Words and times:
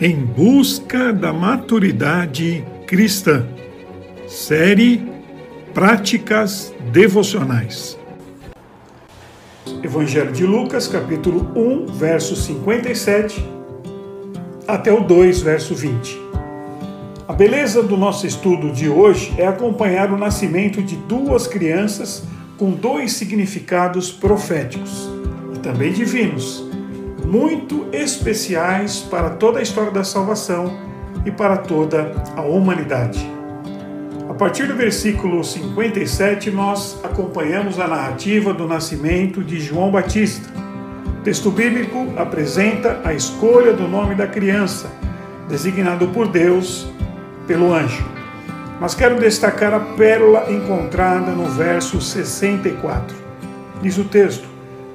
Em 0.00 0.14
busca 0.14 1.12
da 1.12 1.32
maturidade 1.32 2.64
cristã. 2.86 3.48
Série 4.28 5.04
Práticas 5.74 6.72
Devocionais. 6.92 7.98
Evangelho 9.82 10.30
de 10.30 10.46
Lucas, 10.46 10.86
capítulo 10.86 11.50
1, 11.56 11.86
verso 11.94 12.36
57 12.36 13.44
até 14.68 14.92
o 14.92 15.00
2, 15.00 15.40
verso 15.40 15.74
20. 15.74 16.16
A 17.26 17.32
beleza 17.32 17.82
do 17.82 17.96
nosso 17.96 18.24
estudo 18.24 18.70
de 18.70 18.88
hoje 18.88 19.34
é 19.36 19.48
acompanhar 19.48 20.12
o 20.12 20.16
nascimento 20.16 20.80
de 20.80 20.94
duas 20.94 21.48
crianças 21.48 22.22
com 22.56 22.70
dois 22.70 23.14
significados 23.14 24.12
proféticos 24.12 25.10
e 25.56 25.58
também 25.58 25.92
divinos 25.92 26.67
muito 27.28 27.86
especiais 27.92 29.00
para 29.00 29.28
toda 29.28 29.58
a 29.58 29.62
história 29.62 29.90
da 29.90 30.02
salvação 30.02 30.72
e 31.26 31.30
para 31.30 31.58
toda 31.58 32.14
a 32.34 32.40
humanidade. 32.40 33.30
A 34.30 34.32
partir 34.32 34.66
do 34.66 34.74
versículo 34.74 35.44
57, 35.44 36.50
nós 36.50 36.98
acompanhamos 37.04 37.78
a 37.78 37.86
narrativa 37.86 38.54
do 38.54 38.66
nascimento 38.66 39.44
de 39.44 39.60
João 39.60 39.90
Batista. 39.90 40.48
O 41.20 41.22
texto 41.22 41.50
bíblico 41.50 42.14
apresenta 42.16 42.98
a 43.04 43.12
escolha 43.12 43.74
do 43.74 43.86
nome 43.86 44.14
da 44.14 44.26
criança, 44.26 44.90
designado 45.50 46.08
por 46.08 46.28
Deus 46.28 46.90
pelo 47.46 47.74
anjo. 47.74 48.06
Mas 48.80 48.94
quero 48.94 49.18
destacar 49.18 49.74
a 49.74 49.80
pérola 49.80 50.50
encontrada 50.50 51.32
no 51.32 51.46
verso 51.50 52.00
64. 52.00 53.14
Diz 53.82 53.98
o 53.98 54.04
texto: 54.04 54.47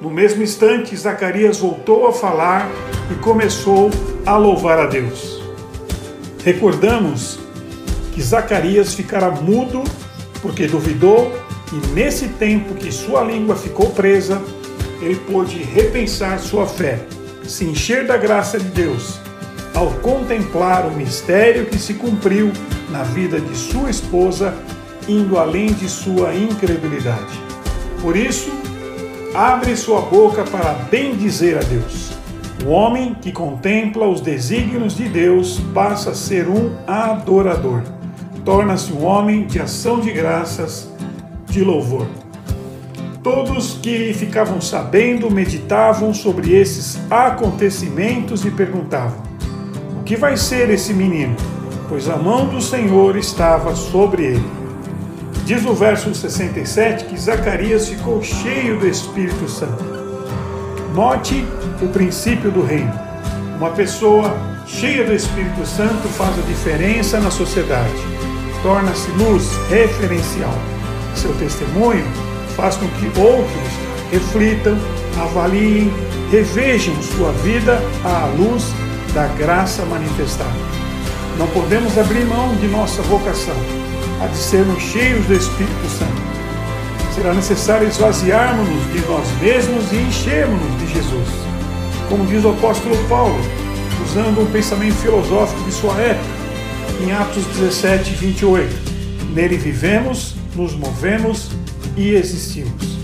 no 0.03 0.09
mesmo 0.09 0.43
instante, 0.43 0.97
Zacarias 0.97 1.59
voltou 1.59 2.05
a 2.05 2.11
falar 2.11 2.69
e 3.09 3.15
começou 3.23 3.89
a 4.25 4.35
louvar 4.35 4.77
a 4.77 4.85
Deus. 4.85 5.41
Recordamos 6.43 7.39
que 8.11 8.21
Zacarias 8.21 8.93
ficara 8.93 9.31
mudo 9.31 9.81
porque 10.41 10.67
duvidou 10.67 11.31
e 11.71 11.87
nesse 11.93 12.27
tempo 12.27 12.73
que 12.73 12.91
sua 12.91 13.23
língua 13.23 13.55
ficou 13.55 13.91
presa, 13.91 14.41
ele 15.01 15.15
pôde 15.15 15.63
repensar 15.63 16.37
sua 16.37 16.67
fé, 16.67 16.99
se 17.47 17.63
encher 17.63 18.05
da 18.05 18.17
graça 18.17 18.59
de 18.59 18.67
Deus, 18.67 19.21
ao 19.73 19.89
contemplar 20.01 20.85
o 20.85 20.91
mistério 20.91 21.65
que 21.65 21.77
se 21.77 21.93
cumpriu 21.93 22.51
na 22.89 23.03
vida 23.03 23.39
de 23.39 23.55
sua 23.55 23.89
esposa, 23.89 24.53
indo 25.07 25.37
além 25.37 25.67
de 25.67 25.87
sua 25.87 26.35
incredulidade. 26.35 27.41
Por 28.01 28.17
isso, 28.17 28.51
abre 29.33 29.75
sua 29.75 30.01
boca 30.01 30.43
para 30.43 30.73
bendizer 30.91 31.57
a 31.57 31.61
Deus. 31.61 32.11
O 32.65 32.69
homem 32.69 33.15
que 33.15 33.31
contempla 33.31 34.07
os 34.07 34.21
desígnios 34.21 34.95
de 34.95 35.09
Deus 35.09 35.59
passa 35.73 36.11
a 36.11 36.15
ser 36.15 36.47
um 36.47 36.75
adorador. 36.87 37.81
Torna-se 38.45 38.93
um 38.93 39.03
homem 39.03 39.45
de 39.47 39.59
ação 39.59 39.99
de 39.99 40.11
graças, 40.11 40.89
de 41.47 41.63
louvor. 41.63 42.07
Todos 43.23 43.79
que 43.81 44.13
ficavam 44.13 44.61
sabendo 44.61 45.31
meditavam 45.31 46.13
sobre 46.13 46.53
esses 46.53 46.99
acontecimentos 47.09 48.45
e 48.45 48.51
perguntavam: 48.51 49.23
O 49.99 50.03
que 50.03 50.15
vai 50.15 50.37
ser 50.37 50.69
esse 50.69 50.93
menino? 50.93 51.35
Pois 51.89 52.07
a 52.07 52.17
mão 52.17 52.47
do 52.47 52.61
Senhor 52.61 53.15
estava 53.17 53.75
sobre 53.75 54.25
ele. 54.25 54.62
Diz 55.45 55.65
o 55.65 55.73
verso 55.73 56.15
67 56.15 57.03
que 57.03 57.19
Zacarias 57.19 57.89
ficou 57.89 58.23
cheio 58.23 58.79
do 58.79 58.87
Espírito 58.87 59.49
Santo. 59.49 59.83
Note 60.95 61.45
o 61.81 61.87
princípio 61.89 62.49
do 62.49 62.63
reino. 62.63 62.93
Uma 63.57 63.71
pessoa 63.71 64.37
cheia 64.65 65.03
do 65.03 65.13
Espírito 65.13 65.65
Santo 65.65 66.07
faz 66.07 66.39
a 66.39 66.41
diferença 66.43 67.19
na 67.19 67.29
sociedade, 67.29 67.91
torna-se 68.61 69.11
luz 69.11 69.49
referencial. 69.69 70.53
Seu 71.13 71.33
testemunho 71.33 72.05
faz 72.55 72.77
com 72.77 72.87
que 72.87 73.07
outros 73.19 73.73
reflitam, 74.11 74.77
avaliem, 75.19 75.91
revejam 76.31 76.95
sua 77.01 77.33
vida 77.43 77.81
à 78.05 78.27
luz 78.27 78.73
da 79.13 79.27
graça 79.27 79.83
manifestada. 79.83 80.55
Não 81.37 81.47
podemos 81.47 81.97
abrir 81.97 82.23
mão 82.25 82.55
de 82.55 82.67
nossa 82.67 83.01
vocação 83.01 83.82
a 84.23 84.27
de 84.27 84.37
sermos 84.37 84.81
cheios 84.81 85.25
do 85.25 85.33
Espírito 85.33 85.89
Santo. 85.89 86.23
Será 87.13 87.33
necessário 87.33 87.87
esvaziarmos-nos 87.87 88.93
de 88.93 88.99
nós 89.07 89.27
mesmos 89.41 89.91
e 89.91 89.97
enchermos-nos 89.97 90.79
de 90.79 90.93
Jesus. 90.93 91.27
Como 92.09 92.25
diz 92.25 92.43
o 92.45 92.49
apóstolo 92.49 92.95
Paulo, 93.09 93.37
usando 94.03 94.41
um 94.41 94.45
pensamento 94.45 94.95
filosófico 94.95 95.61
de 95.63 95.71
sua 95.73 95.95
época, 95.99 96.43
em 97.01 97.11
Atos 97.11 97.45
17, 97.47 98.11
28. 98.11 98.73
Nele 99.33 99.57
vivemos, 99.57 100.35
nos 100.55 100.73
movemos 100.73 101.49
e 101.97 102.15
existimos. 102.15 102.97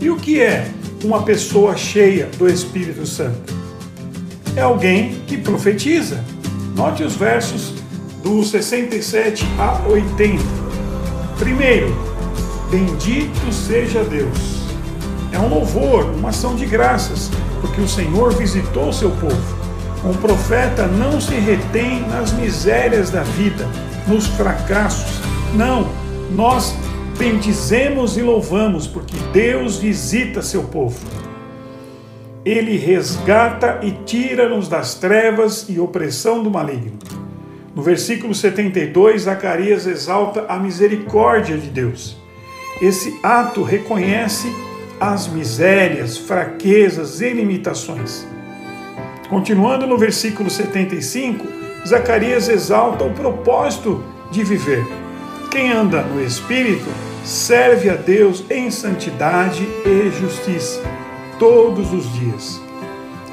E 0.00 0.10
o 0.10 0.16
que 0.16 0.40
é 0.40 0.68
uma 1.04 1.22
pessoa 1.22 1.76
cheia 1.76 2.28
do 2.36 2.48
Espírito 2.48 3.06
Santo? 3.06 3.54
É 4.56 4.62
alguém 4.62 5.20
que 5.26 5.36
profetiza. 5.36 6.22
Note 6.74 7.02
os 7.04 7.14
versos 7.14 7.73
do 8.24 8.42
67 8.42 9.44
a 9.58 9.86
80. 9.86 10.42
Primeiro, 11.38 11.94
bendito 12.70 13.52
seja 13.52 14.02
Deus. 14.02 14.64
É 15.30 15.38
um 15.38 15.48
louvor, 15.48 16.06
uma 16.06 16.30
ação 16.30 16.56
de 16.56 16.64
graças, 16.64 17.30
porque 17.60 17.82
o 17.82 17.86
Senhor 17.86 18.32
visitou 18.32 18.90
seu 18.94 19.10
povo. 19.10 19.64
Um 20.02 20.14
profeta 20.14 20.86
não 20.86 21.20
se 21.20 21.34
retém 21.34 22.00
nas 22.08 22.32
misérias 22.32 23.10
da 23.10 23.22
vida, 23.22 23.68
nos 24.08 24.26
fracassos. 24.26 25.20
Não, 25.54 25.86
nós 26.30 26.74
bendizemos 27.18 28.16
e 28.16 28.22
louvamos, 28.22 28.86
porque 28.86 29.16
Deus 29.34 29.76
visita 29.76 30.40
seu 30.40 30.62
povo. 30.62 30.98
Ele 32.42 32.78
resgata 32.78 33.80
e 33.82 33.92
tira-nos 34.06 34.66
das 34.66 34.94
trevas 34.94 35.66
e 35.68 35.78
opressão 35.78 36.42
do 36.42 36.50
maligno. 36.50 37.03
No 37.74 37.82
versículo 37.82 38.32
72, 38.32 39.22
Zacarias 39.22 39.84
exalta 39.84 40.46
a 40.48 40.58
misericórdia 40.60 41.58
de 41.58 41.66
Deus. 41.68 42.16
Esse 42.80 43.18
ato 43.20 43.64
reconhece 43.64 44.46
as 45.00 45.26
misérias, 45.26 46.16
fraquezas 46.16 47.20
e 47.20 47.30
limitações. 47.30 48.24
Continuando 49.28 49.88
no 49.88 49.98
versículo 49.98 50.48
75, 50.48 51.44
Zacarias 51.84 52.48
exalta 52.48 53.02
o 53.02 53.12
propósito 53.12 54.04
de 54.30 54.44
viver. 54.44 54.86
Quem 55.50 55.72
anda 55.72 56.02
no 56.02 56.22
Espírito 56.24 56.86
serve 57.24 57.90
a 57.90 57.96
Deus 57.96 58.44
em 58.50 58.70
santidade 58.70 59.66
e 59.84 60.10
justiça 60.20 60.80
todos 61.40 61.92
os 61.92 62.12
dias. 62.12 62.60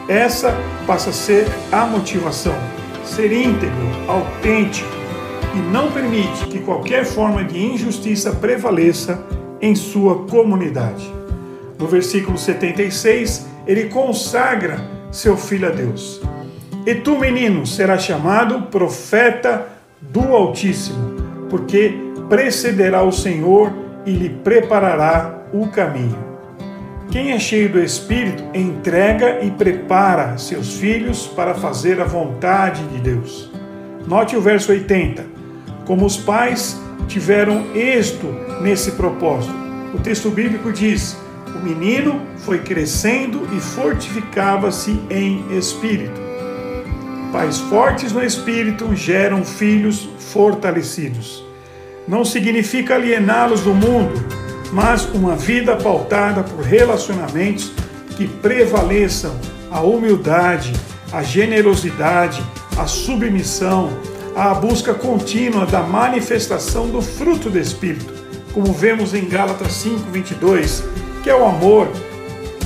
Essa 0.08 0.58
passa 0.88 1.12
a 1.12 1.14
ser 1.14 1.46
a 1.72 1.86
motivação 1.86 2.81
ser 3.04 3.32
íntegro, 3.32 3.88
autêntico 4.08 4.90
e 5.54 5.58
não 5.58 5.92
permite 5.92 6.46
que 6.46 6.60
qualquer 6.60 7.06
forma 7.06 7.44
de 7.44 7.60
injustiça 7.60 8.32
prevaleça 8.32 9.24
em 9.62 9.76
sua 9.76 10.24
comunidade. 10.26 11.12
No 11.78 11.88
versículo 11.88 12.38
76, 12.38 13.48
ele 13.68 13.86
consagra 13.90 14.80
seu 15.12 15.36
filho 15.36 15.68
a 15.68 15.72
Deus. 15.72 16.22
E 16.86 16.96
tu, 16.96 17.20
menino, 17.20 17.66
serás 17.66 18.04
chamado 18.04 18.64
profeta 18.64 19.68
do 20.00 20.34
Altíssimo, 20.34 21.16
porque 21.50 21.94
precederá 22.30 23.04
o 23.04 23.12
Senhor 23.12 23.72
e 24.06 24.12
lhe 24.12 24.30
preparará 24.30 25.42
o 25.54 25.68
caminho. 25.68 26.31
Quem 27.12 27.32
é 27.34 27.40
cheio 27.40 27.68
do 27.68 27.84
Espírito 27.84 28.42
entrega 28.54 29.44
e 29.44 29.52
prepara 29.52 30.38
seus 30.38 30.78
filhos 30.78 31.28
para 31.28 31.54
fazer 31.54 32.00
a 32.00 32.06
vontade 32.06 32.82
de 32.86 33.00
Deus. 33.00 33.52
Note 34.08 34.38
o 34.38 34.42
verso 34.42 34.72
80. 34.72 35.26
Como 35.86 36.06
os 36.06 36.16
pais 36.16 36.80
tiveram 37.10 37.76
êxito 37.76 38.28
nesse 38.62 38.92
propósito. 38.92 39.54
O 39.94 40.00
texto 40.00 40.30
bíblico 40.30 40.72
diz: 40.72 41.18
o 41.54 41.60
menino 41.60 42.22
foi 42.38 42.60
crescendo 42.60 43.46
e 43.54 43.60
fortificava-se 43.60 44.98
em 45.10 45.46
espírito. 45.58 46.22
Pais 47.34 47.60
fortes 47.60 48.14
no 48.14 48.24
espírito 48.24 48.96
geram 48.96 49.44
filhos 49.44 50.08
fortalecidos. 50.18 51.44
Não 52.08 52.24
significa 52.24 52.96
aliená-los 52.96 53.60
do 53.62 53.74
mundo, 53.74 54.41
mas 54.72 55.06
uma 55.14 55.36
vida 55.36 55.76
pautada 55.76 56.44
por 56.44 56.64
relacionamentos 56.64 57.72
que 58.16 58.28
prevaleçam 58.28 59.36
a 59.70 59.82
humildade, 59.82 60.74
a 61.12 61.22
generosidade, 61.22 62.42
a 62.78 62.88
submissão, 62.88 63.90
a 64.36 64.54
busca 64.54 64.94
contínua 64.94 65.66
da 65.66 65.82
manifestação 65.82 66.88
do 66.88 67.02
fruto 67.02 67.50
do 67.50 67.60
Espírito, 67.60 68.14
como 68.54 68.72
vemos 68.72 69.14
em 69.14 69.28
Gálatas 69.28 69.74
5:22, 69.74 70.84
que 71.24 71.30
é 71.30 71.36
o 71.36 71.46
amor, 71.46 71.88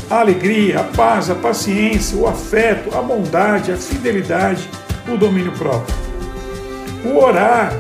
a 0.10 0.20
alegria, 0.20 0.82
a 0.82 0.84
paz, 0.84 1.30
a 1.30 1.36
paciência, 1.36 2.18
o 2.18 2.28
afeto, 2.28 2.96
a 2.96 3.02
bondade, 3.02 3.72
a 3.72 3.78
fidelidade, 3.78 4.70
o 5.08 5.18
domínio 5.18 5.52
próprio. 5.54 5.96
O 7.04 7.18
orar 7.18 7.74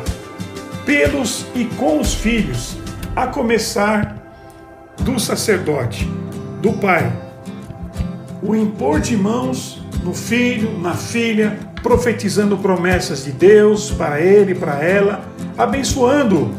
pelos 0.85 1.45
e 1.55 1.65
com 1.65 1.99
os 1.99 2.13
filhos, 2.13 2.77
a 3.15 3.27
começar 3.27 4.14
do 5.01 5.19
sacerdote, 5.19 6.09
do 6.61 6.73
pai. 6.73 7.11
O 8.41 8.55
impor 8.55 8.99
de 8.99 9.15
mãos 9.15 9.83
no 10.03 10.13
filho, 10.13 10.77
na 10.79 10.93
filha, 10.93 11.57
profetizando 11.81 12.57
promessas 12.57 13.23
de 13.25 13.31
Deus 13.31 13.91
para 13.91 14.19
ele, 14.21 14.55
para 14.55 14.83
ela, 14.83 15.25
abençoando. 15.57 16.51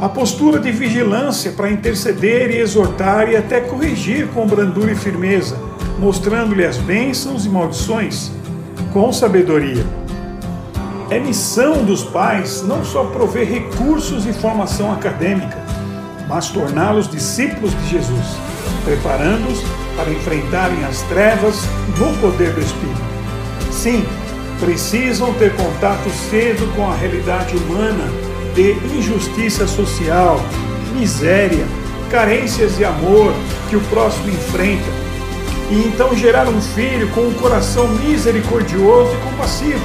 A 0.00 0.08
postura 0.08 0.58
de 0.60 0.70
vigilância 0.70 1.52
para 1.52 1.70
interceder 1.70 2.50
e 2.50 2.58
exortar 2.58 3.30
e 3.30 3.36
até 3.36 3.60
corrigir 3.60 4.28
com 4.28 4.46
brandura 4.46 4.92
e 4.92 4.96
firmeza, 4.96 5.56
mostrando-lhe 5.98 6.64
as 6.64 6.76
bênçãos 6.76 7.46
e 7.46 7.48
maldições 7.48 8.30
com 8.92 9.12
sabedoria. 9.12 9.84
É 11.08 11.20
missão 11.20 11.84
dos 11.84 12.02
pais 12.02 12.62
não 12.62 12.84
só 12.84 13.04
prover 13.04 13.48
recursos 13.48 14.26
e 14.26 14.32
formação 14.32 14.92
acadêmica, 14.92 15.56
mas 16.26 16.48
torná-los 16.48 17.08
discípulos 17.10 17.72
de 17.82 17.90
Jesus, 17.90 18.26
preparando-os 18.84 19.62
para 19.96 20.10
enfrentarem 20.10 20.84
as 20.84 21.02
trevas 21.02 21.62
no 21.98 22.12
poder 22.18 22.52
do 22.52 22.60
Espírito. 22.60 23.00
Sim, 23.70 24.04
precisam 24.60 25.32
ter 25.34 25.54
contato 25.54 26.08
cedo 26.30 26.66
com 26.74 26.90
a 26.90 26.94
realidade 26.94 27.56
humana 27.56 28.04
de 28.54 28.72
injustiça 28.96 29.66
social, 29.66 30.40
miséria, 30.94 31.66
carências 32.10 32.76
de 32.76 32.84
amor 32.84 33.32
que 33.68 33.76
o 33.76 33.80
próximo 33.82 34.28
enfrenta, 34.30 34.88
e 35.70 35.88
então 35.88 36.14
gerar 36.16 36.48
um 36.48 36.60
filho 36.60 37.08
com 37.10 37.22
um 37.22 37.34
coração 37.34 37.88
misericordioso 37.88 39.12
e 39.12 39.30
compassivo, 39.30 39.84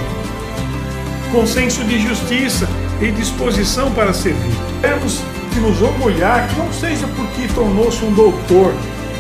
com 1.32 1.46
senso 1.46 1.84
de 1.84 2.00
justiça 2.00 2.68
e 3.02 3.12
disposição 3.12 3.92
para 3.92 4.14
servir. 4.14 4.56
Temos 4.82 5.22
nos 5.60 5.82
orgulhar 5.82 6.48
que 6.48 6.58
não 6.58 6.72
seja 6.72 7.08
porque 7.08 7.54
tornou-se 7.54 8.04
um 8.04 8.14
doutor, 8.14 8.74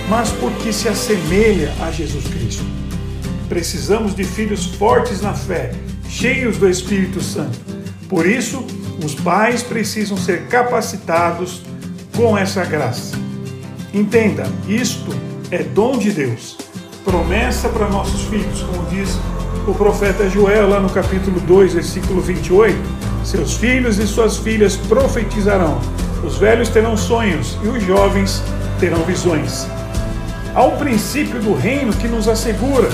mas 0.09 0.29
porque 0.31 0.71
se 0.71 0.87
assemelha 0.87 1.73
a 1.81 1.91
Jesus 1.91 2.25
Cristo. 2.27 2.65
Precisamos 3.49 4.15
de 4.15 4.23
filhos 4.23 4.65
fortes 4.65 5.21
na 5.21 5.33
fé, 5.33 5.71
cheios 6.07 6.57
do 6.57 6.69
Espírito 6.69 7.21
Santo. 7.21 7.59
Por 8.07 8.25
isso, 8.25 8.65
os 9.03 9.15
pais 9.15 9.63
precisam 9.63 10.17
ser 10.17 10.43
capacitados 10.47 11.61
com 12.15 12.37
essa 12.37 12.63
graça. 12.63 13.17
Entenda, 13.93 14.47
isto 14.67 15.13
é 15.49 15.63
dom 15.63 15.97
de 15.97 16.11
Deus, 16.11 16.57
promessa 17.03 17.67
para 17.67 17.89
nossos 17.89 18.21
filhos, 18.23 18.61
como 18.61 18.85
diz 18.89 19.09
o 19.67 19.73
profeta 19.73 20.29
Joel 20.29 20.69
lá 20.69 20.79
no 20.79 20.89
capítulo 20.89 21.39
2, 21.41 21.73
versículo 21.73 22.21
28. 22.21 22.77
Seus 23.23 23.55
filhos 23.55 23.97
e 23.99 24.07
suas 24.07 24.37
filhas 24.37 24.75
profetizarão, 24.75 25.79
os 26.23 26.37
velhos 26.37 26.69
terão 26.69 26.95
sonhos 26.95 27.57
e 27.63 27.67
os 27.67 27.83
jovens 27.83 28.41
terão 28.79 28.99
visões. 29.03 29.67
Há 30.53 30.65
um 30.65 30.77
princípio 30.77 31.39
do 31.39 31.53
reino 31.53 31.93
que 31.93 32.07
nos 32.07 32.27
assegura. 32.27 32.89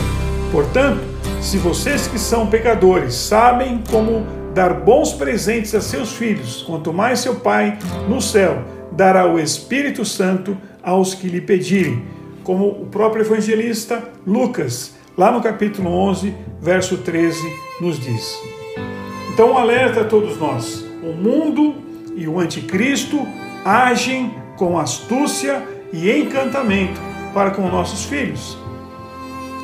Portanto, 0.51 1.01
se 1.41 1.57
vocês 1.57 2.07
que 2.07 2.19
são 2.19 2.47
pecadores 2.47 3.15
sabem 3.15 3.81
como 3.89 4.25
dar 4.53 4.73
bons 4.73 5.13
presentes 5.13 5.73
a 5.75 5.81
seus 5.81 6.13
filhos, 6.13 6.63
quanto 6.63 6.93
mais 6.93 7.19
seu 7.19 7.35
Pai 7.35 7.77
no 8.07 8.21
céu 8.21 8.63
dará 8.91 9.31
o 9.31 9.39
Espírito 9.39 10.03
Santo 10.03 10.57
aos 10.81 11.13
que 11.13 11.27
lhe 11.27 11.41
pedirem. 11.41 12.03
Como 12.43 12.67
o 12.67 12.85
próprio 12.85 13.23
evangelista 13.23 14.03
Lucas, 14.25 14.95
lá 15.17 15.31
no 15.31 15.41
capítulo 15.41 15.89
11, 15.89 16.33
verso 16.61 16.97
13, 16.97 17.37
nos 17.81 17.99
diz. 17.99 18.39
Então, 19.33 19.51
um 19.51 19.57
alerta 19.57 20.01
a 20.01 20.05
todos 20.05 20.37
nós: 20.39 20.83
o 21.03 21.13
mundo 21.13 21.86
e 22.17 22.27
o 22.27 22.39
anticristo 22.39 23.25
agem 23.63 24.35
com 24.57 24.77
astúcia 24.77 25.63
e 25.93 26.11
encantamento 26.11 26.99
para 27.33 27.51
com 27.51 27.69
nossos 27.69 28.05
filhos. 28.05 28.57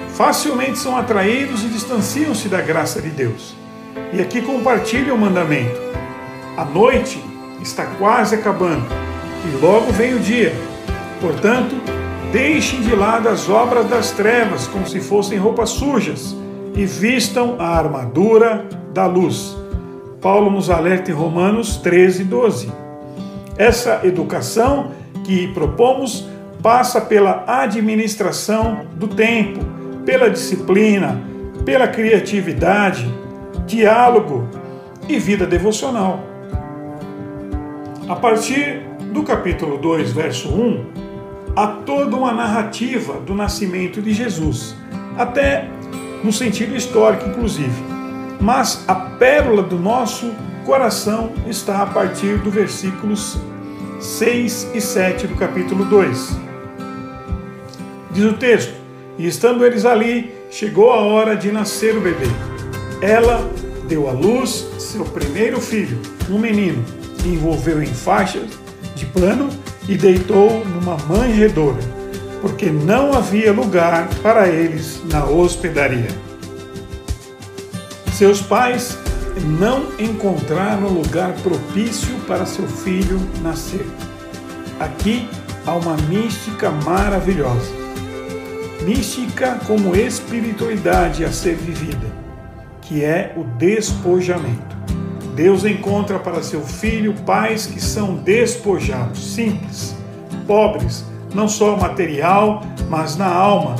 Facilmente 0.09 0.77
são 0.77 0.95
atraídos 0.95 1.63
e 1.63 1.67
distanciam-se 1.67 2.47
da 2.47 2.61
graça 2.61 3.01
de 3.01 3.09
Deus. 3.09 3.55
E 4.13 4.21
aqui 4.21 4.41
compartilham 4.41 5.15
o 5.15 5.19
mandamento. 5.19 5.81
A 6.55 6.63
noite 6.63 7.19
está 7.61 7.85
quase 7.97 8.35
acabando 8.35 8.85
e 9.45 9.57
logo 9.59 9.91
vem 9.91 10.13
o 10.13 10.19
dia. 10.19 10.53
Portanto, 11.19 11.75
deixem 12.31 12.81
de 12.81 12.95
lado 12.95 13.27
as 13.27 13.49
obras 13.49 13.87
das 13.87 14.11
trevas 14.11 14.67
como 14.67 14.85
se 14.87 14.99
fossem 14.99 15.39
roupas 15.39 15.71
sujas 15.71 16.35
e 16.75 16.85
vistam 16.85 17.55
a 17.59 17.69
armadura 17.69 18.67
da 18.93 19.07
luz. 19.07 19.62
Paulo 20.23 20.49
nos 20.49 20.69
alerta 20.69 21.11
em 21.11 21.13
Romanos 21.13 21.75
13, 21.75 22.23
12. 22.23 22.71
Essa 23.57 23.99
educação 24.05 24.91
que 25.25 25.49
propomos 25.49 26.25
passa 26.61 27.01
pela 27.01 27.43
administração 27.45 28.85
do 28.95 29.09
tempo, 29.09 29.59
pela 30.05 30.29
disciplina, 30.29 31.21
pela 31.65 31.89
criatividade, 31.89 33.05
diálogo 33.67 34.47
e 35.09 35.19
vida 35.19 35.45
devocional. 35.45 36.23
A 38.07 38.15
partir 38.15 38.81
do 39.11 39.23
capítulo 39.23 39.77
2, 39.77 40.13
verso 40.13 40.47
1, 40.47 40.85
há 41.53 41.67
toda 41.67 42.15
uma 42.15 42.31
narrativa 42.31 43.19
do 43.19 43.35
nascimento 43.35 44.01
de 44.01 44.13
Jesus, 44.13 44.73
até 45.17 45.67
no 46.23 46.31
sentido 46.31 46.77
histórico, 46.77 47.27
inclusive. 47.27 47.92
Mas 48.43 48.83
a 48.89 48.93
pérola 48.93 49.63
do 49.63 49.79
nosso 49.79 50.33
coração 50.65 51.31
está 51.47 51.81
a 51.81 51.85
partir 51.85 52.39
do 52.39 52.51
versículos 52.51 53.37
6 54.01 54.71
e 54.73 54.81
7 54.81 55.27
do 55.27 55.35
capítulo 55.35 55.85
2. 55.85 56.37
Diz 58.11 58.25
o 58.25 58.33
texto: 58.33 58.73
E 59.17 59.25
estando 59.25 59.65
eles 59.65 59.85
ali, 59.85 60.35
chegou 60.51 60.91
a 60.91 60.99
hora 60.99 61.37
de 61.37 61.53
nascer 61.53 61.95
o 61.95 62.01
bebê. 62.01 62.25
Ela 63.01 63.49
deu 63.87 64.09
à 64.09 64.11
luz 64.11 64.67
seu 64.77 65.05
primeiro 65.05 65.61
filho, 65.61 65.97
um 66.29 66.37
menino, 66.37 66.83
e 67.23 67.29
envolveu 67.29 67.81
em 67.81 67.87
faixas 67.87 68.49
de 68.93 69.05
pano 69.05 69.49
e 69.87 69.95
deitou 69.95 70.65
numa 70.65 70.97
manjedoura, 71.07 71.79
porque 72.41 72.65
não 72.65 73.13
havia 73.13 73.53
lugar 73.53 74.09
para 74.21 74.49
eles 74.49 75.01
na 75.09 75.23
hospedaria. 75.23 76.22
Seus 78.13 78.41
pais 78.41 78.97
não 79.59 79.87
encontraram 79.99 80.87
lugar 80.87 81.33
propício 81.41 82.15
para 82.27 82.45
seu 82.45 82.67
filho 82.67 83.19
nascer. 83.41 83.85
Aqui 84.79 85.27
há 85.65 85.73
uma 85.73 85.97
mística 85.97 86.69
maravilhosa 86.69 87.83
mística 88.83 89.59
como 89.65 89.95
espiritualidade 89.95 91.23
a 91.23 91.31
ser 91.31 91.55
vivida, 91.55 92.07
que 92.81 93.03
é 93.03 93.33
o 93.35 93.43
despojamento. 93.43 94.73
Deus 95.35 95.65
encontra 95.65 96.19
para 96.19 96.43
seu 96.43 96.61
filho 96.61 97.13
pais 97.25 97.65
que 97.65 97.81
são 97.81 98.15
despojados, 98.15 99.33
simples, 99.33 99.95
pobres, 100.45 101.05
não 101.33 101.47
só 101.47 101.75
material, 101.77 102.61
mas 102.89 103.15
na 103.15 103.27
alma, 103.27 103.75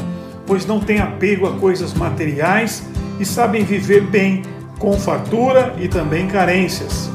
pois 0.48 0.66
não 0.66 0.80
têm 0.80 1.00
apego 1.00 1.48
a 1.48 1.60
coisas 1.60 1.94
materiais 1.94 2.84
e 3.20 3.26
sabem 3.26 3.64
viver 3.64 4.02
bem, 4.02 4.44
com 4.80 4.94
fartura 4.94 5.76
e 5.80 5.88
também 5.88 6.28
carências. 6.28 7.10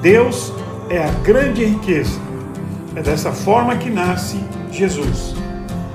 Deus 0.00 0.52
é 0.88 1.04
a 1.04 1.10
grande 1.22 1.64
riqueza. 1.64 2.20
É 2.94 3.02
dessa 3.02 3.32
forma 3.32 3.76
que 3.76 3.90
nasce 3.90 4.38
Jesus. 4.70 5.34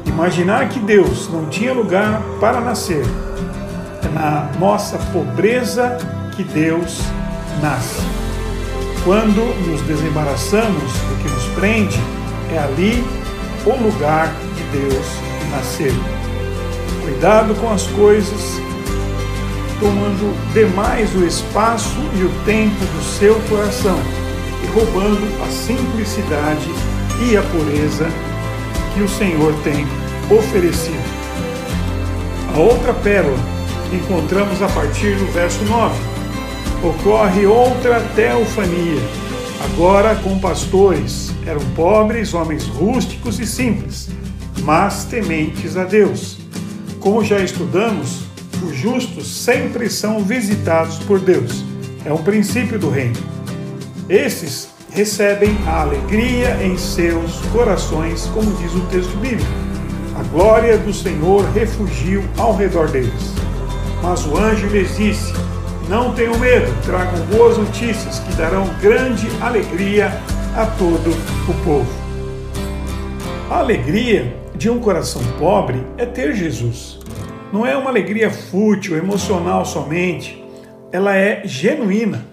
Imaginar 0.06 0.70
que 0.70 0.80
Deus 0.80 1.30
não 1.32 1.46
tinha 1.48 1.74
lugar 1.74 2.22
para 2.40 2.60
nascer 2.60 3.06
é 4.04 4.10
na 4.10 4.50
nossa 4.60 4.98
pobreza 5.12 5.98
que 6.36 6.44
Deus 6.44 7.02
nasce. 7.62 8.02
Quando 9.04 9.42
nos 9.68 9.82
desembaraçamos 9.82 10.94
do 10.94 11.24
que 11.24 11.30
nos 11.30 11.46
prende, 11.56 12.00
é 12.54 12.60
ali 12.60 13.04
o 13.66 13.84
lugar 13.84 14.32
de 14.56 14.80
Deus 14.80 15.06
nascer. 15.52 15.94
Cuidado 17.04 17.56
com 17.56 17.72
as 17.72 17.88
coisas, 17.88 18.62
tomando 19.80 20.54
demais 20.54 21.14
o 21.16 21.26
espaço 21.26 21.98
e 22.16 22.24
o 22.24 22.30
tempo 22.46 22.84
do 22.86 23.04
seu 23.04 23.36
coração 23.50 24.00
e 24.64 24.68
roubando 24.68 25.28
a 25.44 25.48
simplicidade 25.52 26.70
e 27.28 27.38
a 27.38 27.42
pureza 27.44 28.08
que 28.94 29.02
o 29.02 29.10
Senhor 29.10 29.54
tem 29.64 29.86
oferecido. 30.36 31.18
A 32.56 32.60
outra 32.60 32.94
pérola 32.94 33.38
encontramos 33.94 34.62
a 34.62 34.68
partir 34.68 35.16
do 35.16 35.32
verso 35.32 35.64
9. 35.66 35.96
Ocorre 36.84 37.46
outra 37.46 38.02
teofania, 38.16 39.02
agora 39.64 40.16
com 40.16 40.40
pastores. 40.40 41.34
Eram 41.46 41.62
pobres, 41.76 42.34
homens 42.34 42.66
rústicos 42.66 43.40
e 43.40 43.46
simples, 43.46 44.10
mas 44.64 45.06
tementes 45.06 45.78
a 45.78 45.86
Deus. 45.86 46.38
Como 47.00 47.24
já 47.24 47.40
estudamos, 47.40 48.27
os 48.64 48.76
justos 48.76 49.28
sempre 49.28 49.90
são 49.90 50.24
visitados 50.24 50.98
por 51.00 51.20
Deus. 51.20 51.64
É 52.06 52.12
um 52.12 52.24
princípio 52.24 52.80
do 52.80 52.90
reino. 52.90 53.18
Esses 54.10 54.70
recebem 54.92 55.56
a 55.68 55.82
alegria 55.82 56.58
em 56.64 56.78
seus 56.78 57.38
corações, 57.52 58.26
como 58.34 58.52
diz 58.56 58.74
o 58.74 58.82
texto 58.88 59.16
bíblico. 59.18 59.50
A 60.18 60.24
glória 60.24 60.78
do 60.78 60.94
Senhor 60.94 61.46
refugiu 61.52 62.24
ao 62.38 62.56
redor 62.56 62.90
deles. 62.90 63.34
Mas 64.02 64.26
o 64.26 64.38
anjo 64.38 64.68
lhes 64.68 64.96
disse: 64.98 65.34
Não 65.90 66.14
tenham 66.14 66.38
medo, 66.40 66.74
tragam 66.84 67.24
boas 67.26 67.58
notícias 67.58 68.20
que 68.20 68.34
darão 68.36 68.68
grande 68.82 69.28
alegria 69.42 70.08
a 70.56 70.66
todo 70.66 71.12
o 71.48 71.54
povo. 71.64 72.08
A 73.50 73.60
alegria 73.60 74.36
de 74.56 74.70
um 74.70 74.80
coração 74.80 75.22
pobre 75.38 75.86
é 75.98 76.06
ter 76.06 76.34
Jesus. 76.34 76.97
Não 77.52 77.66
é 77.66 77.78
uma 77.78 77.90
alegria 77.90 78.30
fútil, 78.30 78.98
emocional 78.98 79.66
somente, 79.66 80.44
ela 80.92 81.16
é 81.16 81.44
genuína. 81.46 82.26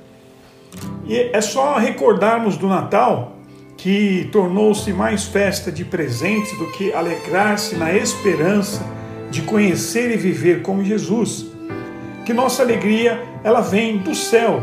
E 1.07 1.31
é 1.33 1.41
só 1.41 1.77
recordarmos 1.79 2.57
do 2.57 2.67
Natal 2.67 3.37
que 3.77 4.29
tornou-se 4.33 4.93
mais 4.93 5.25
festa 5.25 5.71
de 5.71 5.85
presentes 5.85 6.57
do 6.59 6.71
que 6.73 6.93
alegrar-se 6.93 7.77
na 7.77 7.93
esperança 7.93 8.85
de 9.31 9.43
conhecer 9.43 10.11
e 10.13 10.17
viver 10.17 10.63
como 10.63 10.83
Jesus. 10.83 11.47
Que 12.25 12.33
nossa 12.33 12.63
alegria 12.63 13.23
ela 13.45 13.61
vem 13.61 13.99
do 13.99 14.15
céu, 14.15 14.63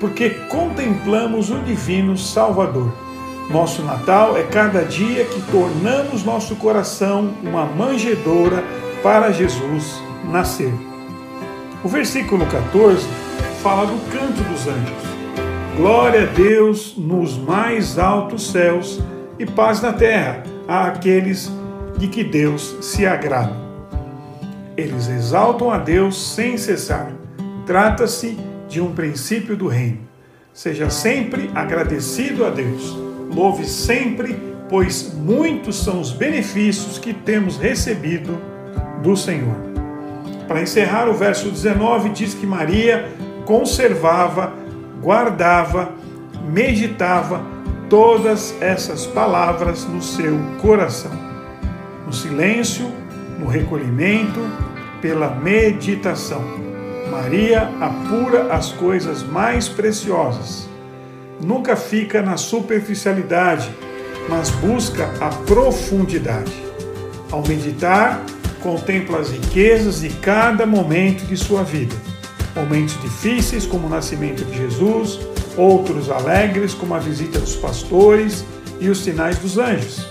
porque 0.00 0.30
contemplamos 0.30 1.50
o 1.50 1.58
divino 1.58 2.16
Salvador. 2.16 2.92
Nosso 3.50 3.82
Natal 3.82 4.36
é 4.36 4.42
cada 4.44 4.82
dia 4.82 5.24
que 5.26 5.42
tornamos 5.52 6.24
nosso 6.24 6.56
coração 6.56 7.34
uma 7.42 7.66
manjedoura 7.66 8.64
para 9.02 9.32
Jesus 9.32 10.00
nascer. 10.30 10.72
O 11.82 11.88
versículo 11.88 12.46
14 12.46 13.06
fala 13.62 13.86
do 13.86 13.98
canto 14.12 14.42
dos 14.44 14.66
anjos. 14.68 15.12
Glória 15.76 16.22
a 16.22 16.26
Deus 16.26 16.94
nos 16.96 17.36
mais 17.36 17.98
altos 17.98 18.50
céus 18.52 19.00
e 19.38 19.44
paz 19.44 19.82
na 19.82 19.92
terra 19.92 20.44
àqueles 20.68 21.50
de 21.98 22.06
que 22.06 22.22
Deus 22.22 22.76
se 22.80 23.04
agrada. 23.04 23.56
Eles 24.76 25.08
exaltam 25.08 25.70
a 25.70 25.78
Deus 25.78 26.34
sem 26.34 26.56
cessar. 26.56 27.12
Trata-se 27.66 28.38
de 28.68 28.80
um 28.80 28.92
princípio 28.92 29.56
do 29.56 29.66
reino. 29.66 30.00
Seja 30.52 30.90
sempre 30.90 31.50
agradecido 31.54 32.44
a 32.44 32.50
Deus. 32.50 32.96
Louve 33.34 33.64
sempre, 33.64 34.36
pois 34.68 35.12
muitos 35.14 35.82
são 35.82 36.00
os 36.00 36.12
benefícios 36.12 36.98
que 36.98 37.12
temos 37.12 37.56
recebido 37.56 38.51
do 39.02 39.16
Senhor. 39.16 39.56
Para 40.48 40.62
encerrar, 40.62 41.08
o 41.08 41.14
verso 41.14 41.50
19 41.50 42.10
diz 42.10 42.34
que 42.34 42.46
Maria 42.46 43.08
conservava 43.44 44.62
guardava, 45.02 45.90
meditava 46.48 47.42
todas 47.90 48.54
essas 48.62 49.04
palavras 49.04 49.84
no 49.84 50.00
seu 50.00 50.38
coração. 50.62 51.10
No 52.06 52.12
silêncio, 52.12 52.90
no 53.38 53.46
recolhimento, 53.46 54.40
pela 55.02 55.34
meditação. 55.34 56.42
Maria 57.10 57.68
apura 57.80 58.54
as 58.54 58.70
coisas 58.72 59.22
mais 59.22 59.68
preciosas. 59.68 60.68
Nunca 61.44 61.74
fica 61.74 62.22
na 62.22 62.36
superficialidade, 62.36 63.68
mas 64.28 64.50
busca 64.50 65.10
a 65.20 65.28
profundidade. 65.28 66.52
Ao 67.30 67.46
meditar, 67.46 68.22
contempla 68.62 69.18
as 69.18 69.30
riquezas 69.30 70.00
de 70.00 70.08
cada 70.08 70.64
momento 70.64 71.24
de 71.26 71.36
sua 71.36 71.62
vida 71.62 71.94
momentos 72.54 73.00
difíceis, 73.00 73.66
como 73.66 73.86
o 73.86 73.90
nascimento 73.90 74.44
de 74.44 74.56
Jesus, 74.56 75.20
outros 75.56 76.10
alegres, 76.10 76.74
como 76.74 76.94
a 76.94 76.98
visita 76.98 77.38
dos 77.38 77.56
pastores 77.56 78.44
e 78.80 78.88
os 78.88 79.02
sinais 79.02 79.38
dos 79.38 79.58
anjos. 79.58 80.06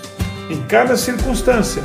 Em 0.50 0.62
cada 0.64 0.98
circunstância, 0.98 1.84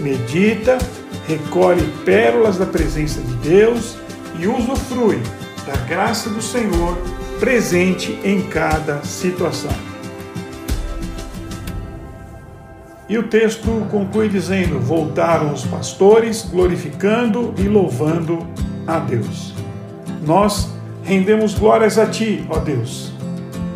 medita, 0.00 0.78
recolhe 1.26 1.82
pérolas 2.04 2.58
da 2.58 2.66
presença 2.66 3.20
de 3.20 3.34
Deus 3.48 3.96
e 4.38 4.46
usufrui 4.46 5.20
da 5.66 5.76
graça 5.86 6.28
do 6.28 6.42
Senhor 6.42 6.96
presente 7.40 8.18
em 8.22 8.42
cada 8.42 9.02
situação. 9.02 9.93
E 13.08 13.18
o 13.18 13.24
texto 13.24 13.86
conclui 13.90 14.28
dizendo: 14.28 14.80
Voltaram 14.80 15.52
os 15.52 15.64
pastores, 15.64 16.42
glorificando 16.50 17.52
e 17.58 17.62
louvando 17.62 18.46
a 18.86 18.98
Deus. 18.98 19.52
Nós 20.26 20.70
rendemos 21.02 21.54
glórias 21.54 21.98
a 21.98 22.06
Ti, 22.06 22.46
ó 22.48 22.58
Deus. 22.58 23.12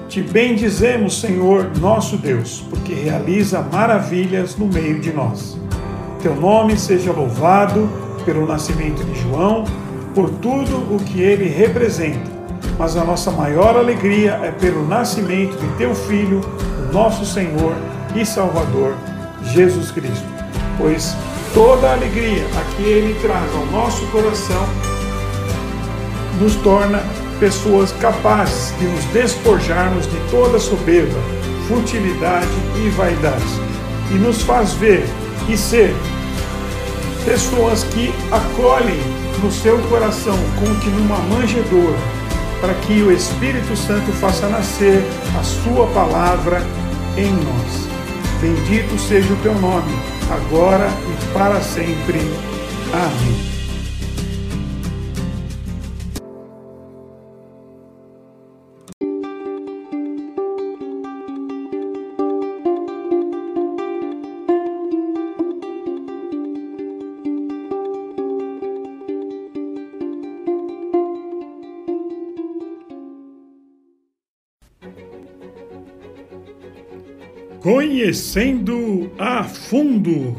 Te 0.09 0.23
bendizemos, 0.23 1.21
Senhor, 1.21 1.71
nosso 1.79 2.17
Deus, 2.17 2.65
porque 2.71 2.95
realiza 2.95 3.61
maravilhas 3.61 4.57
no 4.57 4.67
meio 4.67 4.99
de 4.99 5.13
nós. 5.13 5.59
Teu 6.23 6.35
nome 6.35 6.79
seja 6.79 7.13
louvado 7.13 7.89
pelo 8.25 8.47
nascimento 8.47 9.05
de 9.05 9.21
João, 9.21 9.65
por 10.15 10.31
tudo 10.31 10.77
o 10.95 10.99
que 10.99 11.21
ele 11.21 11.49
representa. 11.49 12.31
Mas 12.79 12.97
a 12.97 13.05
nossa 13.05 13.31
maior 13.31 13.77
alegria 13.77 14.41
é 14.43 14.51
pelo 14.51 14.87
nascimento 14.89 15.57
de 15.59 15.69
teu 15.77 15.95
Filho, 15.95 16.41
o 16.89 16.93
nosso 16.93 17.27
Senhor 17.27 17.75
e 18.17 18.25
Salvador, 18.25 18.95
Jesus 19.43 19.91
Cristo. 19.91 20.27
Pois 20.77 21.15
toda 21.55 21.89
a 21.89 21.93
alegria 21.93 22.47
a 22.57 22.77
que 22.77 22.83
ele 22.83 23.19
traz 23.21 23.55
ao 23.55 23.67
nosso 23.67 24.07
coração 24.07 24.67
nos 26.41 26.55
torna 26.57 27.03
pessoas 27.41 27.93
capazes 27.93 28.77
de 28.79 28.85
nos 28.85 29.05
despojarmos 29.07 30.07
de 30.07 30.17
toda 30.31 30.59
soberba, 30.59 31.19
futilidade 31.69 32.49
e 32.77 32.89
vaidade, 32.91 33.45
e 34.11 34.15
nos 34.15 34.43
faz 34.43 34.73
ver 34.75 35.05
e 35.49 35.57
ser 35.57 35.95
pessoas 37.25 37.85
que 37.85 38.13
acolhem 38.31 39.01
no 39.43 39.53
seu 39.53 39.79
coração 39.89 40.37
como 40.59 40.75
que 40.81 40.89
numa 40.91 41.19
manjedoura, 41.19 41.99
para 42.61 42.75
que 42.75 43.03
o 43.03 43.13
Espírito 43.13 43.77
Santo 43.77 44.11
faça 44.13 44.49
nascer 44.49 45.05
a 45.39 45.43
sua 45.43 45.87
palavra 45.89 46.63
em 47.17 47.33
nós. 47.33 47.88
Bendito 48.41 48.97
seja 48.99 49.33
o 49.33 49.37
teu 49.39 49.55
nome, 49.55 49.93
agora 50.31 50.87
e 50.87 51.33
para 51.33 51.61
sempre. 51.61 52.21
Amém. 52.93 53.58
Conhecendo 77.69 79.13
a 79.19 79.45
fundo. 79.45 80.35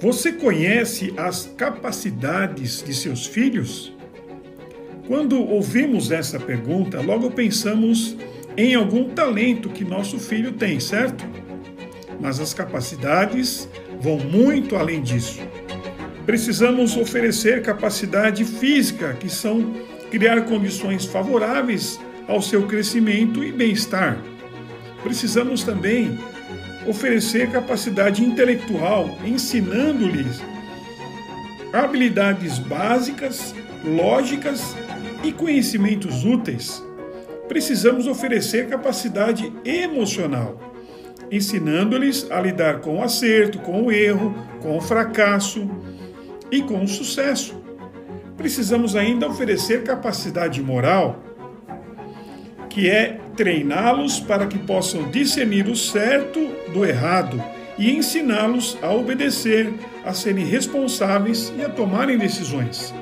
Você 0.00 0.32
conhece 0.32 1.14
as 1.16 1.46
capacidades 1.56 2.82
de 2.82 2.92
seus 2.92 3.24
filhos? 3.24 3.92
Quando 5.06 5.40
ouvimos 5.40 6.10
essa 6.10 6.40
pergunta, 6.40 7.00
logo 7.00 7.30
pensamos 7.30 8.16
em 8.56 8.74
algum 8.74 9.10
talento 9.10 9.68
que 9.68 9.84
nosso 9.84 10.18
filho 10.18 10.50
tem, 10.50 10.80
certo? 10.80 11.24
Mas 12.20 12.40
as 12.40 12.52
capacidades 12.52 13.68
vão 14.00 14.18
muito 14.18 14.74
além 14.74 15.00
disso. 15.00 15.38
Precisamos 16.26 16.96
oferecer 16.96 17.62
capacidade 17.62 18.44
física, 18.44 19.14
que 19.14 19.28
são 19.28 19.72
criar 20.10 20.40
condições 20.46 21.04
favoráveis 21.04 22.00
ao 22.28 22.40
seu 22.40 22.66
crescimento 22.66 23.42
e 23.42 23.52
bem-estar. 23.52 24.18
Precisamos 25.02 25.62
também 25.62 26.18
oferecer 26.86 27.50
capacidade 27.50 28.22
intelectual, 28.22 29.18
ensinando-lhes 29.24 30.42
habilidades 31.72 32.58
básicas, 32.58 33.54
lógicas 33.84 34.76
e 35.22 35.32
conhecimentos 35.32 36.24
úteis. 36.24 36.82
Precisamos 37.48 38.06
oferecer 38.06 38.68
capacidade 38.68 39.52
emocional, 39.64 40.74
ensinando-lhes 41.30 42.30
a 42.30 42.40
lidar 42.40 42.80
com 42.80 42.98
o 42.98 43.02
acerto, 43.02 43.58
com 43.58 43.82
o 43.82 43.92
erro, 43.92 44.34
com 44.62 44.76
o 44.76 44.80
fracasso 44.80 45.68
e 46.50 46.62
com 46.62 46.82
o 46.82 46.88
sucesso. 46.88 47.62
Precisamos 48.36 48.96
ainda 48.96 49.28
oferecer 49.28 49.82
capacidade 49.82 50.62
moral, 50.62 51.22
que 52.74 52.90
é 52.90 53.20
treiná-los 53.36 54.18
para 54.18 54.48
que 54.48 54.58
possam 54.58 55.04
discernir 55.04 55.68
o 55.68 55.76
certo 55.76 56.40
do 56.72 56.84
errado 56.84 57.40
e 57.78 57.92
ensiná-los 57.92 58.76
a 58.82 58.90
obedecer, 58.92 59.72
a 60.04 60.12
serem 60.12 60.44
responsáveis 60.44 61.52
e 61.56 61.64
a 61.64 61.68
tomarem 61.68 62.18
decisões. 62.18 62.92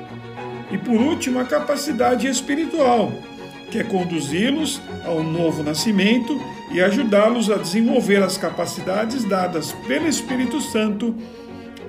E 0.71 0.77
por 0.77 1.01
último, 1.01 1.39
a 1.39 1.45
capacidade 1.45 2.27
espiritual, 2.27 3.11
que 3.71 3.79
é 3.79 3.83
conduzi-los 3.83 4.79
ao 5.05 5.23
novo 5.23 5.63
nascimento 5.63 6.39
e 6.71 6.79
ajudá-los 6.79 7.49
a 7.49 7.57
desenvolver 7.57 8.21
as 8.21 8.37
capacidades 8.37 9.23
dadas 9.27 9.71
pelo 9.87 10.07
Espírito 10.07 10.61
Santo, 10.61 11.15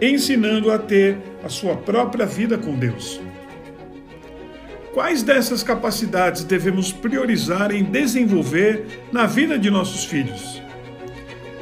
ensinando 0.00 0.73
a 0.73 0.79
ter 0.79 1.19
a 1.45 1.50
sua 1.50 1.76
própria 1.76 2.25
vida 2.25 2.57
com 2.57 2.75
Deus. 2.76 3.21
Quais 4.94 5.24
dessas 5.24 5.64
capacidades 5.64 6.44
devemos 6.44 6.92
priorizar 6.92 7.74
em 7.74 7.82
desenvolver 7.82 9.02
na 9.10 9.26
vida 9.26 9.58
de 9.58 9.68
nossos 9.68 10.04
filhos? 10.04 10.62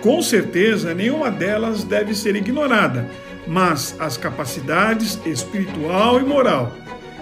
Com 0.03 0.21
certeza, 0.21 0.93
nenhuma 0.93 1.31
delas 1.31 1.83
deve 1.83 2.15
ser 2.15 2.37
ignorada, 2.37 3.09
mas 3.47 3.97
as 3.99 4.19
capacidades 4.19 5.19
espiritual 5.25 6.21
e 6.21 6.25
moral, 6.25 6.75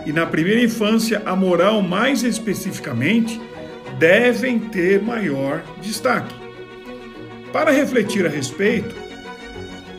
e 0.05 0.13
na 0.13 0.27
primeira 0.27 0.61
infância 0.61 1.23
a 1.25 1.37
moral 1.37 1.81
mais 1.81 2.25
especificamente, 2.25 3.41
devem 3.97 4.59
ter 4.59 5.01
maior 5.01 5.63
destaque. 5.81 6.35
Para 7.53 7.71
refletir 7.71 8.27
a 8.27 8.29
respeito, 8.29 8.97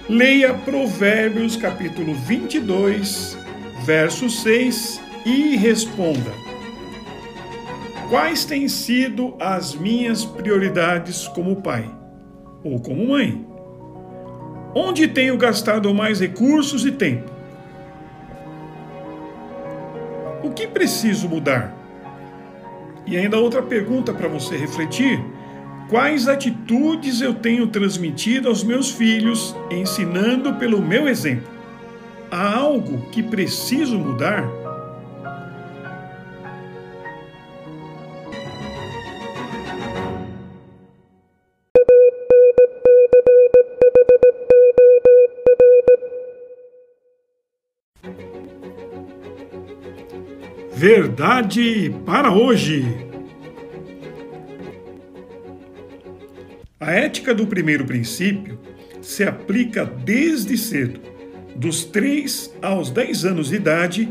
leia 0.09 0.53
Provérbios 0.53 1.55
capítulo 1.55 2.13
22, 2.15 3.37
verso 3.85 4.29
6 4.29 5.10
e 5.25 5.55
responda: 5.55 6.31
Quais 8.09 8.45
têm 8.45 8.67
sido 8.67 9.35
as 9.39 9.75
minhas 9.75 10.25
prioridades 10.25 11.27
como 11.29 11.61
pai 11.61 11.89
ou 12.63 12.79
como 12.79 13.07
mãe? 13.07 13.45
Onde 14.73 15.07
tenho 15.07 15.37
gastado 15.37 15.93
mais 15.93 16.19
recursos 16.19 16.85
e 16.85 16.91
tempo? 16.91 17.31
O 20.43 20.49
que 20.49 20.67
preciso 20.67 21.29
mudar? 21.29 21.77
E 23.05 23.17
ainda 23.17 23.37
outra 23.37 23.61
pergunta 23.61 24.13
para 24.13 24.27
você 24.27 24.55
refletir: 24.55 25.23
quais 25.89 26.27
atitudes 26.27 27.21
eu 27.21 27.33
tenho 27.33 27.67
transmitido 27.67 28.47
aos 28.47 28.63
meus 28.63 28.91
filhos, 28.91 29.55
ensinando 29.69 30.53
pelo 30.55 30.81
meu 30.81 31.07
exemplo? 31.07 31.49
Há 32.29 32.57
algo 32.57 33.09
que 33.11 33.21
preciso 33.21 33.97
mudar? 33.99 34.60
Verdade 50.81 51.93
para 52.07 52.31
hoje. 52.31 52.83
A 56.79 56.91
ética 56.91 57.35
do 57.35 57.45
primeiro 57.45 57.85
princípio 57.85 58.57
se 58.99 59.23
aplica 59.23 59.85
desde 59.85 60.57
cedo. 60.57 60.99
Dos 61.55 61.83
3 61.83 62.55
aos 62.63 62.89
10 62.89 63.25
anos 63.25 63.49
de 63.49 63.57
idade, 63.57 64.09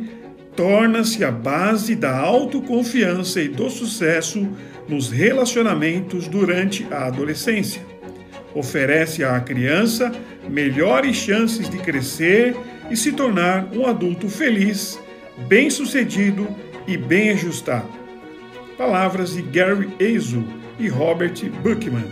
torna-se 0.55 1.25
a 1.25 1.33
base 1.33 1.97
da 1.97 2.17
autoconfiança 2.17 3.41
e 3.41 3.49
do 3.49 3.69
sucesso 3.69 4.49
nos 4.89 5.11
relacionamentos 5.11 6.29
durante 6.29 6.87
a 6.89 7.09
adolescência. 7.09 7.83
Oferece 8.55 9.25
à 9.25 9.41
criança 9.41 10.13
melhores 10.49 11.17
chances 11.17 11.69
de 11.69 11.79
crescer 11.79 12.55
e 12.89 12.97
se 12.97 13.11
tornar 13.11 13.69
um 13.75 13.89
adulto 13.89 14.29
feliz 14.29 15.01
bem-sucedido 15.47 16.49
e 16.87 16.97
bem 16.97 17.31
ajustado. 17.31 17.89
Palavras 18.77 19.35
de 19.35 19.43
Gary 19.43 19.89
Azu 20.01 20.45
e 20.79 20.89
Robert 20.89 21.35
Buckman. 21.63 22.11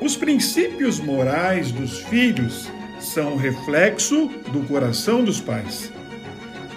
Os 0.00 0.16
princípios 0.16 0.98
morais 0.98 1.70
dos 1.70 2.00
filhos 2.00 2.70
são 2.98 3.36
reflexo 3.36 4.28
do 4.52 4.62
coração 4.66 5.22
dos 5.22 5.40
pais. 5.40 5.92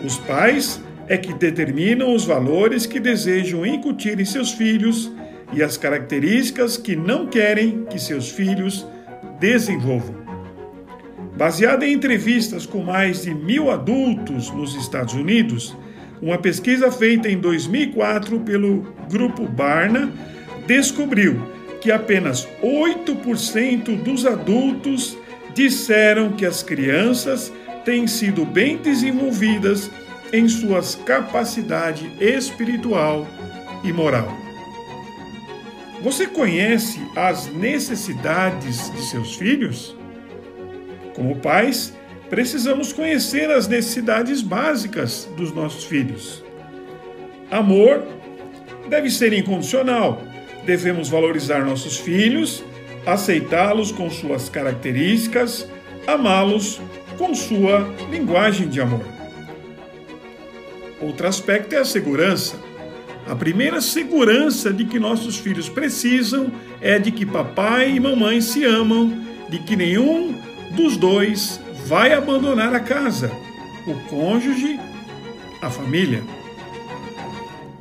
Os 0.03 0.17
pais 0.17 0.81
é 1.07 1.17
que 1.17 1.33
determinam 1.33 2.13
os 2.13 2.25
valores 2.25 2.85
que 2.85 2.99
desejam 2.99 3.65
incutir 3.65 4.19
em 4.19 4.25
seus 4.25 4.51
filhos 4.51 5.11
e 5.53 5.63
as 5.63 5.77
características 5.77 6.77
que 6.77 6.95
não 6.95 7.27
querem 7.27 7.85
que 7.85 7.99
seus 7.99 8.29
filhos 8.29 8.85
desenvolvam. 9.39 10.24
Baseada 11.37 11.85
em 11.85 11.93
entrevistas 11.93 12.65
com 12.65 12.81
mais 12.81 13.23
de 13.23 13.33
mil 13.33 13.69
adultos 13.69 14.49
nos 14.51 14.73
Estados 14.73 15.13
Unidos, 15.13 15.75
uma 16.21 16.37
pesquisa 16.37 16.89
feita 16.89 17.29
em 17.29 17.37
2004 17.37 18.39
pelo 18.39 18.87
Grupo 19.11 19.45
Barna 19.45 20.11
descobriu 20.65 21.41
que 21.81 21.91
apenas 21.91 22.47
8% 22.63 24.01
dos 24.01 24.25
adultos 24.25 25.17
disseram 25.53 26.31
que 26.31 26.45
as 26.45 26.63
crianças 26.63 27.51
têm 27.83 28.07
sido 28.07 28.45
bem 28.45 28.77
desenvolvidas 28.77 29.91
em 30.31 30.47
suas 30.47 30.95
capacidades 30.95 32.09
espiritual 32.19 33.27
e 33.83 33.91
moral. 33.91 34.31
Você 36.01 36.27
conhece 36.27 36.99
as 37.15 37.47
necessidades 37.53 38.89
de 38.91 39.05
seus 39.05 39.35
filhos? 39.35 39.95
Como 41.15 41.37
pais, 41.37 41.93
precisamos 42.29 42.91
conhecer 42.91 43.49
as 43.49 43.67
necessidades 43.67 44.41
básicas 44.41 45.29
dos 45.37 45.53
nossos 45.53 45.85
filhos. 45.85 46.43
Amor 47.49 48.03
deve 48.89 49.09
ser 49.09 49.31
incondicional. 49.33 50.21
Devemos 50.65 51.07
valorizar 51.07 51.63
nossos 51.63 51.97
filhos, 51.97 52.63
aceitá-los 53.05 53.91
com 53.91 54.09
suas 54.09 54.49
características, 54.49 55.67
amá-los 56.05 56.81
com 57.17 57.33
sua 57.33 57.87
linguagem 58.11 58.67
de 58.67 58.81
amor. 58.81 59.05
Outro 60.99 61.27
aspecto 61.27 61.73
é 61.73 61.79
a 61.79 61.85
segurança. 61.85 62.59
A 63.27 63.35
primeira 63.35 63.81
segurança 63.81 64.71
de 64.71 64.85
que 64.85 64.99
nossos 64.99 65.37
filhos 65.37 65.69
precisam 65.69 66.51
é 66.81 66.99
de 66.99 67.11
que 67.11 67.25
papai 67.25 67.91
e 67.91 67.99
mamãe 67.99 68.41
se 68.41 68.63
amam, 68.63 69.23
de 69.49 69.59
que 69.59 69.75
nenhum 69.75 70.35
dos 70.71 70.97
dois 70.97 71.59
vai 71.85 72.13
abandonar 72.13 72.73
a 72.73 72.79
casa, 72.79 73.31
o 73.87 73.93
cônjuge, 74.09 74.79
a 75.61 75.69
família. 75.69 76.23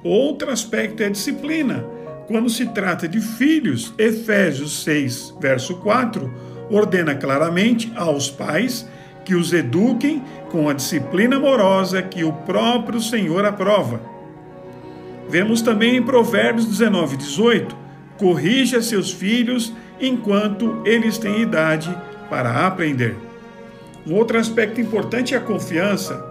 Outro 0.02 0.50
aspecto 0.50 1.02
é 1.02 1.06
a 1.06 1.10
disciplina. 1.10 1.84
Quando 2.26 2.48
se 2.48 2.66
trata 2.66 3.08
de 3.08 3.20
filhos, 3.20 3.92
Efésios 3.98 4.82
6, 4.84 5.34
verso 5.40 5.76
4, 5.76 6.32
ordena 6.70 7.14
claramente 7.14 7.92
aos 7.96 8.30
pais 8.30 8.88
que 9.24 9.34
os 9.34 9.52
eduquem 9.52 10.22
com 10.50 10.68
a 10.68 10.74
disciplina 10.74 11.36
amorosa 11.36 12.02
que 12.02 12.24
o 12.24 12.32
próprio 12.32 13.00
Senhor 13.00 13.44
aprova. 13.44 14.00
Vemos 15.28 15.62
também 15.62 15.96
em 15.96 16.02
Provérbios 16.02 16.66
19, 16.66 17.16
18: 17.16 17.76
corrija 18.18 18.82
seus 18.82 19.10
filhos 19.10 19.72
enquanto 20.00 20.82
eles 20.84 21.16
têm 21.18 21.40
idade 21.40 21.94
para 22.28 22.66
aprender. 22.66 23.16
Um 24.06 24.14
outro 24.14 24.38
aspecto 24.38 24.80
importante 24.80 25.34
é 25.34 25.38
a 25.38 25.40
confiança. 25.40 26.22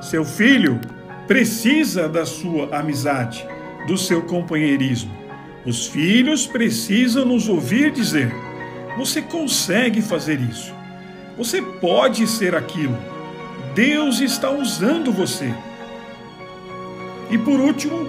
Seu 0.00 0.24
filho 0.24 0.80
precisa 1.26 2.08
da 2.08 2.24
sua 2.24 2.76
amizade, 2.78 3.46
do 3.86 3.98
seu 3.98 4.22
companheirismo. 4.22 5.12
Os 5.66 5.86
filhos 5.86 6.46
precisam 6.46 7.24
nos 7.24 7.48
ouvir 7.48 7.90
dizer: 7.90 8.34
Você 8.96 9.20
consegue 9.20 10.00
fazer 10.00 10.40
isso. 10.40 10.72
Você 11.36 11.60
pode 11.60 12.26
ser 12.26 12.54
aquilo. 12.54 12.96
Deus 13.74 14.20
está 14.20 14.50
usando 14.50 15.12
você. 15.12 15.52
E 17.30 17.36
por 17.36 17.60
último, 17.60 18.08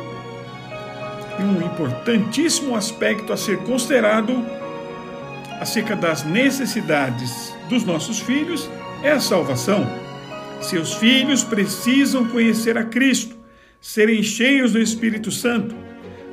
um 1.40 1.62
importantíssimo 1.62 2.76
aspecto 2.76 3.34
a 3.34 3.38
ser 3.38 3.58
considerado 3.60 4.46
acerca 5.60 5.96
das 5.96 6.24
necessidades 6.24 7.54
dos 7.68 7.84
nossos 7.84 8.20
filhos 8.20 8.70
é 9.04 9.12
a 9.12 9.20
salvação. 9.20 9.88
Seus 10.62 10.94
filhos 10.94 11.44
precisam 11.44 12.26
conhecer 12.28 12.78
a 12.78 12.84
Cristo, 12.84 13.36
serem 13.80 14.24
cheios 14.24 14.74
do 14.74 14.80
Espírito 14.80 15.32
Santo. 15.32 15.76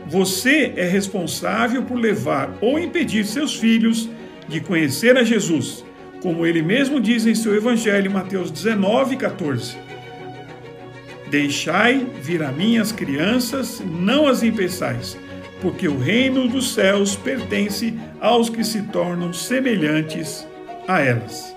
Você 0.06 0.72
é 0.76 0.86
responsável 0.86 1.82
por 1.82 1.98
levar 1.98 2.56
ou 2.60 2.78
impedir 2.78 3.24
seus 3.24 3.56
filhos 3.56 4.08
de 4.48 4.60
conhecer 4.60 5.16
a 5.16 5.24
Jesus, 5.24 5.84
como 6.22 6.46
ele 6.46 6.62
mesmo 6.62 7.00
diz 7.00 7.26
em 7.26 7.34
seu 7.34 7.54
Evangelho, 7.54 8.10
Mateus 8.10 8.50
19, 8.50 9.16
14. 9.16 9.76
Deixai 11.28 12.06
vir 12.22 12.42
a 12.42 12.52
mim 12.52 12.78
as 12.78 12.92
crianças, 12.92 13.82
não 13.84 14.28
as 14.28 14.44
impeçais, 14.44 15.18
porque 15.60 15.88
o 15.88 15.98
reino 15.98 16.48
dos 16.48 16.74
céus 16.74 17.16
pertence 17.16 17.94
aos 18.20 18.50
que 18.50 18.64
se 18.64 18.82
tornam 18.82 19.32
semelhantes 19.32 20.46
a 20.86 21.00
elas. 21.00 21.54